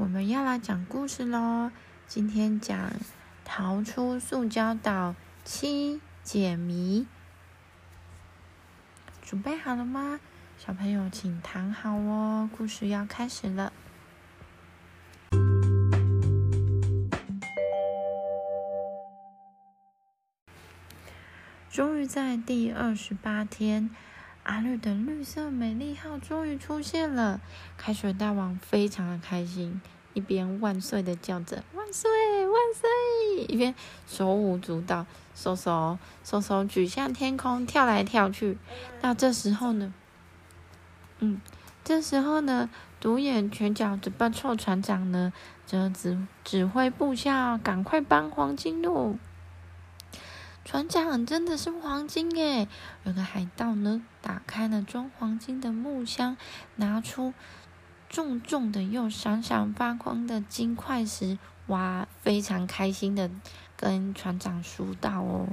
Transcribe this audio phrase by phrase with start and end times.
[0.00, 1.70] 我们要来讲故事喽！
[2.06, 2.90] 今天讲
[3.44, 7.06] 逃出塑胶岛七解谜，
[9.20, 10.18] 准备好了吗？
[10.56, 13.74] 小朋友请躺好哦，故事要开始了。
[21.68, 23.90] 终于在第二十八天。
[24.42, 27.40] 阿绿的绿色美丽号终于出现了，
[27.76, 29.80] 开水大王非常的开心，
[30.14, 32.10] 一边万岁的叫着“万岁
[32.46, 33.74] 万岁”，一边
[34.08, 38.56] 手舞足蹈，手手手手举向天空，跳来跳去。
[39.02, 39.92] 那这时候呢，
[41.18, 41.40] 嗯，
[41.84, 45.32] 这时候呢，独眼瘸脚嘴巴臭船长呢，
[45.66, 49.18] 则指指挥部下赶快搬黄金路。
[50.70, 52.68] 船长真的是黄金耶！
[53.02, 56.36] 有个海盗呢，打开了装黄金的木箱，
[56.76, 57.34] 拿出
[58.08, 63.28] 重重的又闪闪发光的金块时，哇，非常开心的
[63.76, 65.48] 跟船长说道：“哦，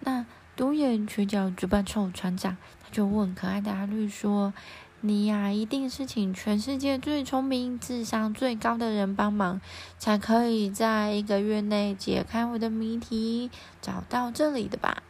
[0.00, 0.26] 那
[0.56, 4.52] 独眼瘸脚嘴巴臭船长，他就问可爱的阿绿说。”
[5.00, 9.60] 你呀，一定是请全世界最聪明、智商最高的人帮忙，
[9.96, 13.48] 才可以在一个月内解开我的谜题，
[13.80, 15.04] 找到这里的吧？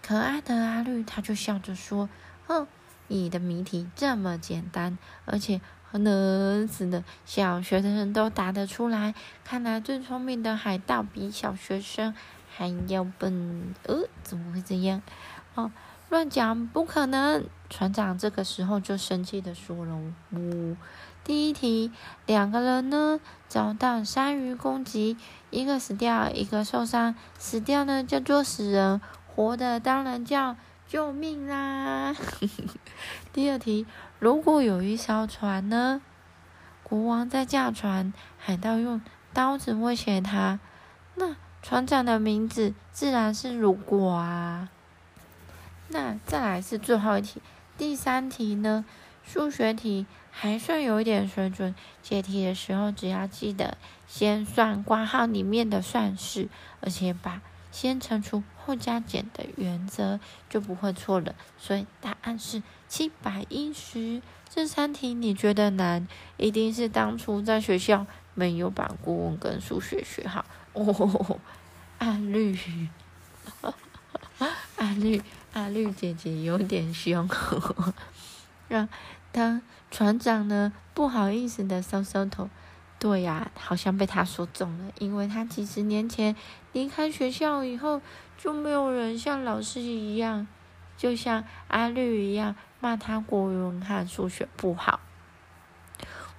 [0.00, 2.08] 可爱的阿绿，他就笑着说
[2.48, 2.66] ：“哼，
[3.08, 5.60] 你的谜题这么简单，而且
[5.92, 9.14] 能死的，小学的都答得出来。
[9.44, 12.14] 看来最聪明的海盗比小学生
[12.48, 13.74] 还要笨。
[13.82, 15.02] 呃，怎么会这样？
[15.56, 15.70] 哦。”
[16.14, 17.44] 乱讲，不可能！
[17.68, 19.98] 船长这个时候就生气的说了
[20.30, 20.76] ：“呜，
[21.24, 21.90] 第一题，
[22.24, 25.16] 两个人呢遭到鲨鱼攻击，
[25.50, 27.16] 一个死掉，一个受伤。
[27.36, 30.54] 死掉呢叫做死人，活的当然叫
[30.86, 32.14] 救命啦。
[33.34, 33.84] ”第二题，
[34.20, 36.00] 如果有一艘船呢，
[36.84, 40.60] 国王在驾船，海盗用刀子威胁他，
[41.16, 44.68] 那船长的名字自然是如果啊。
[45.88, 47.40] 那再来是最后一题，
[47.76, 48.84] 第三题呢？
[49.26, 51.74] 数学题还算有一点水准。
[52.02, 56.48] 解题的时候只要记得先算括号里面的算式，
[56.80, 57.40] 而且把
[57.72, 61.34] 先乘除后加减的原则就不会错了。
[61.56, 64.20] 所以答案是七百一十。
[64.50, 66.06] 这三题你觉得难，
[66.36, 71.40] 一定是当初在学校没有把国文跟数学学好哦。
[71.98, 72.58] 阿绿，
[74.76, 75.22] 阿绿。
[75.54, 77.28] 阿绿姐姐有点凶，
[78.66, 78.88] 让
[79.30, 82.50] 当船长呢不好意思的搔搔头。
[82.98, 86.34] 对呀，好像被他说中了，因为他几十年前
[86.72, 88.00] 离开学校以后，
[88.36, 90.48] 就没有人像老师一样，
[90.96, 94.98] 就像阿绿一样骂他国文和数学不好。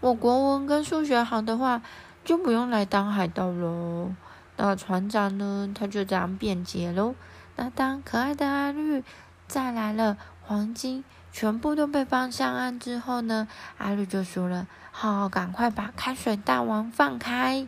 [0.00, 1.82] 我国文跟数学好的话，
[2.24, 4.12] 就不用来当海盗喽。
[4.56, 7.14] 那船长呢，他就这样辩解喽。
[7.56, 9.04] 那当可爱的阿绿
[9.46, 13.46] 再来了，黄金全部都被放上岸之后呢，
[13.78, 17.66] 阿绿就说了：“好，赶快把开水大王放开。”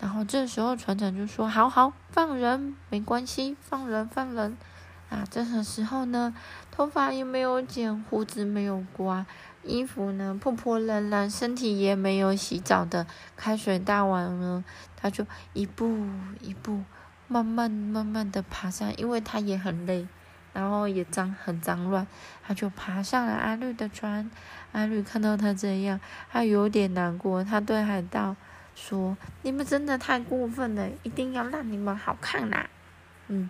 [0.00, 4.56] 然后这时候船长就说：“好好放人，没关系，放人放人。”
[5.08, 6.34] 啊，这个时候呢，
[6.70, 9.24] 头发也没有剪，胡子没有刮，
[9.62, 13.06] 衣服呢破破烂烂，身体也没有洗澡的
[13.36, 14.64] 开水大王呢，
[14.96, 16.08] 他就一步
[16.40, 16.82] 一步。
[17.28, 20.06] 慢慢慢慢的爬上，因为他也很累，
[20.52, 22.06] 然后也脏很脏乱，
[22.42, 24.30] 他就爬上了阿绿的船。
[24.72, 28.36] 阿绿看到他这样，他有点难过，他对海盗
[28.74, 32.68] 说：“你们真的太过分了，一定要让你们好看啦。”
[33.28, 33.48] 嗯，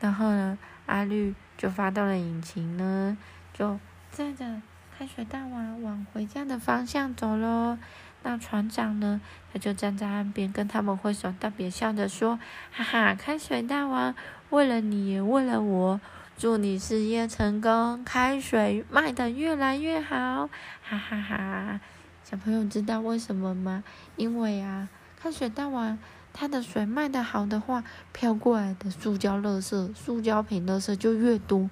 [0.00, 3.16] 然后呢，阿绿就发动了引擎呢，
[3.52, 3.78] 就
[4.10, 4.62] 载着
[5.02, 7.76] 开水大王往回家的方向走喽。
[8.22, 9.20] 那船长呢？
[9.52, 12.38] 他就站在岸边跟他们挥手道别，笑着说
[12.70, 14.14] ：“哈哈，开水大王，
[14.50, 16.00] 为了你也为了我，
[16.38, 20.48] 祝你事业成功，开水卖得越来越好！”
[20.88, 21.80] 哈哈哈！
[22.22, 23.82] 小朋友知道为什么吗？
[24.14, 24.88] 因为啊，
[25.20, 25.98] 开水大王
[26.32, 27.82] 他的水卖得好的话，
[28.12, 31.68] 飘过来的塑胶垃圾、塑胶瓶垃圾就越多。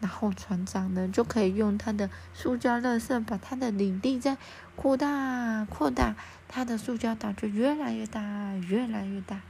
[0.00, 4.36] 然后船长呢，就可以用他的塑胶垃圾把他的领地再
[4.74, 6.16] 扩大、扩大，
[6.48, 9.40] 他的塑胶岛就越来越大、越来越大。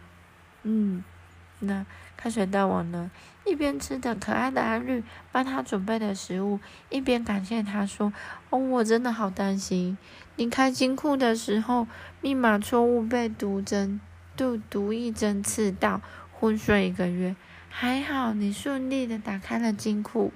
[0.64, 1.04] 嗯，
[1.60, 1.86] 那
[2.16, 3.10] 开水大王呢，
[3.46, 6.58] 一边吃着可爱的阿绿帮他准备的食物，
[6.88, 8.12] 一边感谢他说
[8.50, 9.96] ：“哦，我真的好担心，
[10.36, 11.86] 你开金库的时候
[12.20, 14.00] 密码错误被毒针、
[14.36, 17.36] 毒毒一针刺到，昏睡一个月。
[17.68, 20.32] 还好你顺利的打开了金库。”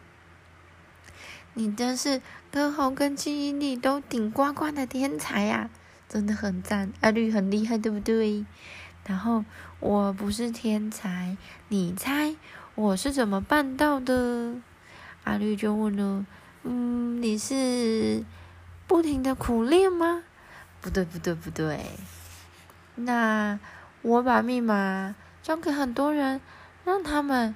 [1.55, 2.21] 你真是
[2.53, 5.71] 歌喉跟记忆力都顶呱呱的天才呀，
[6.09, 6.93] 真的很赞。
[7.01, 8.45] 阿绿很厉害，对不对？
[9.06, 9.45] 然后
[9.81, 11.37] 我不是天才，
[11.69, 12.35] 你猜
[12.75, 14.55] 我是怎么办到的？
[15.23, 16.27] 阿绿就问了，
[16.65, 18.25] 嗯，你是
[18.87, 20.23] 不停的苦练吗？
[20.81, 21.81] 不对，不对，不对。
[22.97, 23.59] 那
[24.03, 26.41] 我把密码交给很多人，
[26.85, 27.55] 让他们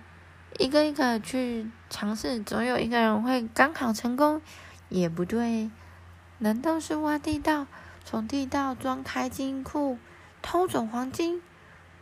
[0.57, 4.41] 一个一个去尝试，总有一个人会刚好成功，
[4.89, 5.71] 也不对。
[6.39, 7.67] 难道是挖地道，
[8.05, 9.99] 从地道装开金库，
[10.41, 11.43] 偷走黄金？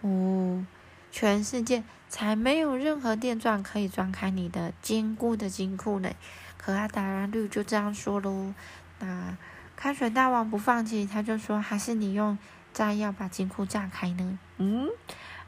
[0.03, 0.65] 哦，
[1.11, 6.11] 全世界才没有任何电钻可以钻开你的坚固的金库呢。
[6.57, 8.55] 可阿达拉绿就这样说喽。
[9.01, 9.37] 那
[9.75, 12.39] 开水大王不放弃，他就说：“还是你用。”
[12.73, 14.39] 炸药把金库炸开呢？
[14.59, 14.87] 嗯，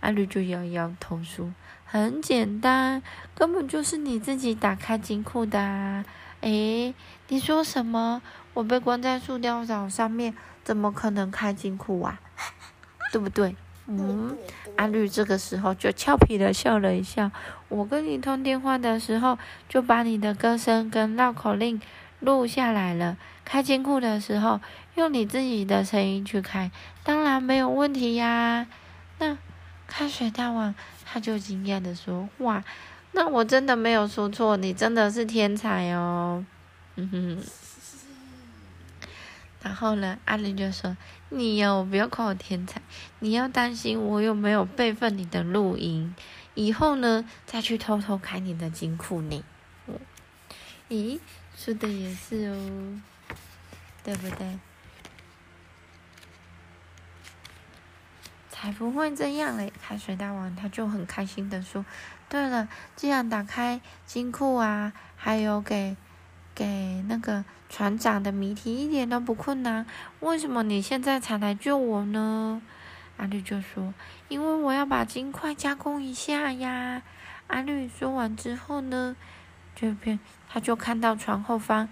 [0.01, 1.53] 阿绿就摇摇头说
[1.85, 3.03] ：“很简单，
[3.35, 6.05] 根本就是你自己打开金库的。”
[6.43, 6.95] 诶，
[7.29, 8.23] 你说什么？
[8.55, 12.21] 我被关在塑料岛上面，怎么可能开金库啊？
[13.13, 13.57] 对不对？
[13.87, 14.37] 嗯，
[14.77, 17.31] 阿绿这个时候就俏皮的笑了一笑。
[17.69, 21.81] 我跟你通电话的时候，就把你的歌声跟绕口令
[22.21, 23.17] 录下来了。
[23.45, 24.61] 开金库的时候。
[24.95, 26.73] 用你自己的声音去开，
[27.05, 28.67] 当然没有问题呀。
[29.21, 29.39] 那
[29.89, 30.73] 开水大王
[31.05, 32.63] 他就惊讶的说：“哇，
[33.13, 36.45] 那我真的没有说错，你真的是天才哦。”
[36.95, 37.43] 嗯哼。
[39.61, 40.97] 然后呢，阿玲就说
[41.31, 42.81] ：“你哟，不要夸我天才，
[43.19, 46.15] 你要担心我有没有备份你的录音，
[46.55, 49.43] 以后呢再去偷偷开你的金库呢。”
[50.89, 51.19] 咦，
[51.57, 53.01] 说的也是哦，
[54.05, 54.59] 对不对？
[58.61, 59.73] 才不会这样嘞！
[59.81, 61.85] 开水大王他就很开心的说
[62.29, 62.67] ：“对了，
[62.97, 65.97] 既然打开金库啊，还有给
[66.57, 69.87] 给那个船长的谜题一点都不困难，
[70.19, 72.61] 为什么你现在才来救我呢？”
[73.17, 73.95] 阿绿就说
[74.27, 77.03] ：“因为我要把金块加工一下呀。”
[77.47, 79.15] 阿绿说完之后呢，
[79.77, 80.19] 这边
[80.49, 81.89] 他就看到船后方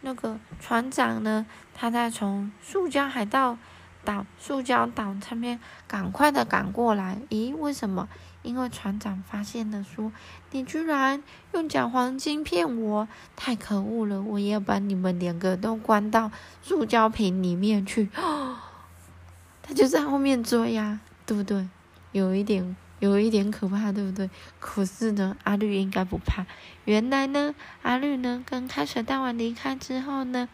[0.00, 3.56] 那个船长呢，他在从塑胶海盗。
[4.04, 7.18] 岛塑胶岛上面，赶快的赶过来！
[7.28, 8.08] 咦，为什么？
[8.42, 10.12] 因为船长发现了，说
[10.52, 11.22] 你居然
[11.52, 14.22] 用假黄金骗我，太可恶了！
[14.22, 16.30] 我要把你们两个都关到
[16.62, 18.08] 塑胶瓶里面去。
[19.60, 21.68] 他就在后面追呀，对不对？
[22.12, 24.28] 有一点，有一点可怕，对不对？
[24.58, 26.46] 可是呢，阿绿应该不怕。
[26.84, 30.48] 原来呢，阿绿呢跟开水大王离开之后呢。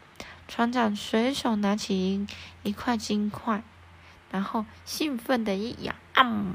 [0.47, 2.27] 船长随手拿起
[2.65, 3.63] 一块金块，
[4.31, 6.53] 然后兴奋的一咬，啊！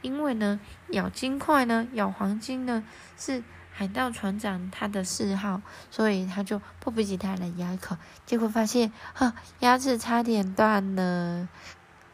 [0.00, 2.84] 因为呢，咬金块呢，咬黄金呢，
[3.18, 3.42] 是
[3.72, 11.48] 海盗船长他的嗜好，所以他就迫不及待的咬一口，结果发现，呵，牙齿差点断了。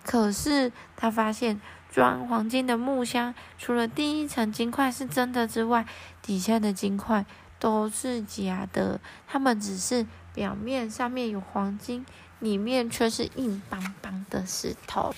[0.07, 1.61] 可是他发现
[1.93, 5.87] 装黄金的木箱，除了第一层金块是真的之外，
[6.21, 7.25] 底下的金块
[7.61, 8.99] 都是假的，
[9.29, 10.05] 它们只是。
[10.35, 12.07] 表面上面有黄金，
[12.39, 15.15] 里面却是硬邦邦的石头。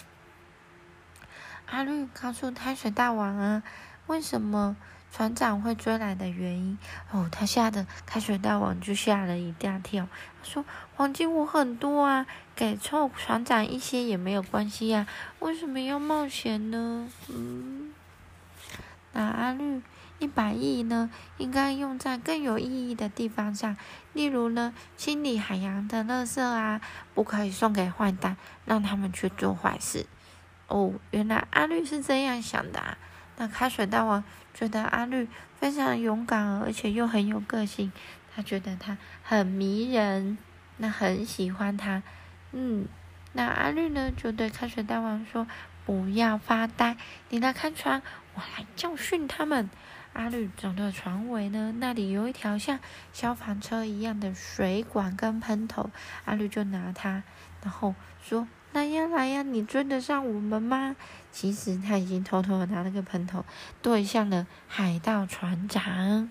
[1.66, 3.62] 阿绿告诉太水大王啊，
[4.08, 4.76] 为什么
[5.14, 6.76] 船长会追来的原因。
[7.12, 10.08] 哦，他吓得开水大王就吓了一大跳。
[10.42, 10.64] 他说
[10.96, 12.26] ：“黄金我很多啊，
[12.56, 15.06] 给臭船长一些也没有关系呀，
[15.38, 17.94] 为什么要冒险呢？”嗯，
[19.12, 19.80] 那阿绿。
[20.20, 23.76] 一百亿呢，应该用在更有意义的地方上，
[24.12, 26.80] 例如呢，清理海洋的垃圾啊，
[27.14, 30.06] 不可以送给坏蛋，让他们去做坏事。
[30.68, 32.96] 哦，原来阿绿是这样想的啊。
[33.36, 34.22] 那开水大王
[34.52, 37.92] 觉得阿绿非常勇敢，而且又很有个性，
[38.34, 40.38] 他觉得他很迷人，
[40.76, 42.02] 那很喜欢他。
[42.52, 42.86] 嗯，
[43.32, 45.46] 那阿绿呢，就对开水大王说
[45.84, 46.96] ：“不要发呆，
[47.30, 48.00] 你来看船，
[48.34, 49.68] 我来教训他们。”
[50.14, 52.78] 阿绿走到船尾呢，那里有一条像
[53.12, 55.90] 消防车一样的水管跟喷头，
[56.24, 57.24] 阿绿就拿它，
[57.62, 60.96] 然后说：“来呀来呀，你追得上我们吗？”
[61.32, 63.44] 其实他已经偷偷的拿那个喷头
[63.80, 66.28] 对向了海盗船长。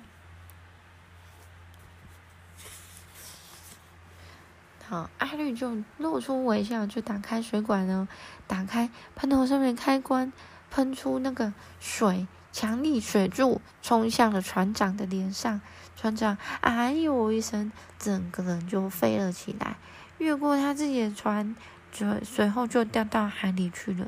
[4.86, 8.08] 好，阿绿就露出微笑，就打开水管呢，
[8.46, 10.32] 打开喷头上面开关，
[10.70, 12.28] 喷出那个水。
[12.52, 15.60] 强力水柱冲向了船长的脸上，
[15.96, 19.78] 船长哎呦一声，整个人就飞了起来，
[20.20, 21.56] 越过他自己的船，
[21.94, 24.08] 就随后就掉到海里去了。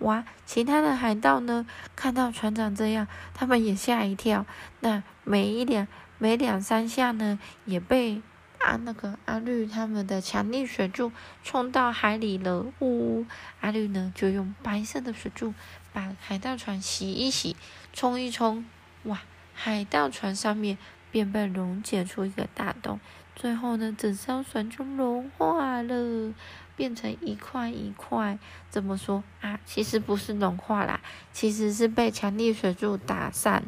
[0.00, 0.24] 哇！
[0.44, 4.44] 其他的海盗呢，看到船长这样，他们也吓一跳。
[4.80, 5.86] 那每一两、
[6.18, 8.20] 每两三下呢，也被
[8.58, 11.12] 啊那个阿绿他们的强力水柱
[11.42, 12.66] 冲到海里了。
[12.80, 13.24] 呜，
[13.60, 15.54] 阿绿呢就用白色的水柱
[15.94, 17.56] 把海盗船洗一洗，
[17.94, 18.66] 冲一冲，
[19.04, 19.20] 哇，
[19.54, 20.76] 海盗船上面
[21.10, 23.00] 便被溶解出一个大洞。
[23.34, 26.34] 最后呢，整艘船就融化了，
[26.76, 28.38] 变成一块一块。
[28.70, 29.58] 怎么说啊？
[29.64, 31.00] 其实不是融化啦，
[31.32, 33.64] 其实是被强力水柱打散。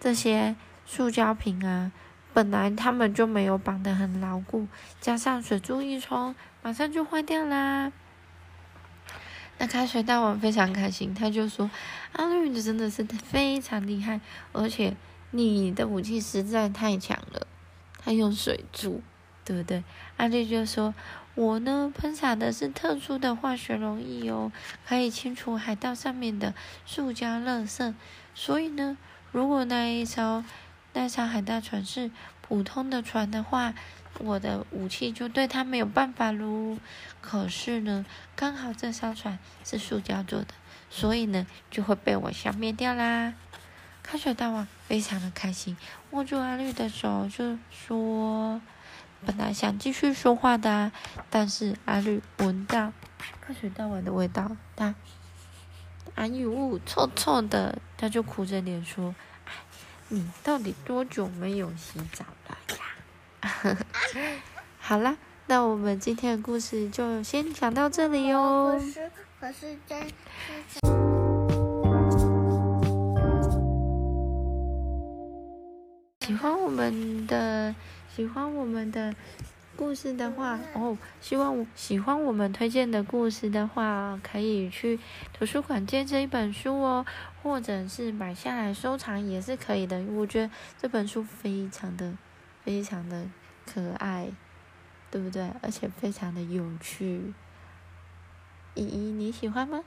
[0.00, 1.92] 这些塑胶瓶啊，
[2.32, 4.66] 本来他们就没有绑得很牢固，
[5.00, 7.92] 加上水柱一冲，马上就坏掉啦。
[9.58, 11.70] 那开水大王非常开心，他就说
[12.14, 14.20] ：“阿绿，你真的是非常厉害，
[14.52, 14.96] 而且
[15.32, 17.46] 你的武器实在太强了。”
[18.02, 19.02] 他用水柱。
[19.44, 19.82] 对不对？
[20.18, 20.94] 阿丽就说
[21.34, 24.52] ：“我呢，喷洒的是特殊的化学溶液哦，
[24.86, 26.52] 可以清除海盗上面的
[26.84, 27.94] 塑胶垃圾。
[28.34, 28.98] 所以呢，
[29.30, 30.44] 如果那一艘
[30.92, 32.10] 那艘海盗船是
[32.42, 33.72] 普通的船的话，
[34.18, 36.76] 我的武器就对它没有办法喽。
[37.22, 38.04] 可是呢，
[38.36, 40.48] 刚好这艘船是塑胶做的，
[40.90, 43.32] 所以呢，就会被我消灭掉啦。”
[44.02, 45.78] 开水大王非常的开心，
[46.10, 48.60] 握住阿绿的手就说。
[49.24, 50.90] 本来想继续说话的，
[51.30, 52.92] 但是阿绿闻到
[53.40, 54.94] 开水大王的味道，他
[56.16, 59.14] 阿玉物臭臭的，他就苦着脸说
[59.46, 59.52] ：“哎，
[60.08, 63.76] 你到底多久没有洗澡了呀？”
[64.78, 68.76] 好啦，那我们今天的故事就先讲到这里哟。
[68.76, 69.10] 可是，
[69.40, 70.08] 可是真
[76.26, 77.72] 喜欢我们的。
[78.14, 79.14] 喜欢我们的
[79.74, 85.00] 故事的话，哦，希望喜欢我们推荐的故事的话，可以去
[85.32, 87.06] 图书馆借这一本书哦，
[87.42, 90.02] 或者是买下来收藏也是可以的。
[90.10, 92.12] 我觉得这本书非常的、
[92.62, 93.26] 非常的
[93.64, 94.30] 可爱，
[95.10, 95.50] 对不对？
[95.62, 97.32] 而且非常的有趣。
[98.74, 99.82] 依依，你喜欢吗？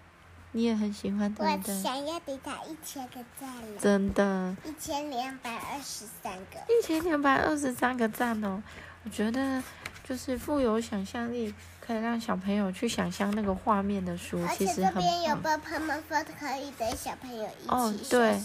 [0.56, 1.76] 你也很喜欢，他的。
[1.76, 3.78] 我想要给他一千个赞了。
[3.78, 4.56] 真的。
[4.64, 6.58] 一千两百二十三个。
[6.70, 8.64] 一千两百二十三个赞哦！
[9.04, 9.62] 我觉得
[10.06, 11.54] 就是富有想象力，
[11.86, 18.42] 可以让小朋友去想象那个画面的书，其实很这边有笨喷们分，可以给小朋友一起哦，对，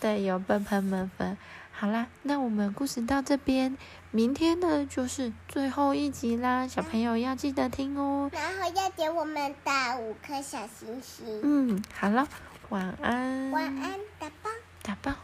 [0.00, 1.36] 对，有笨喷们分。
[1.70, 3.76] 好啦，那我们故事到这边，
[4.14, 8.30] 明天呢就是最后一集啦，小朋友要记得听哦。
[8.30, 11.40] 然后要给我们打五颗小星星。
[11.42, 12.28] 嗯，好了，
[12.68, 13.50] 晚安。
[13.50, 14.50] 晚安，打包。
[14.82, 15.14] 打包。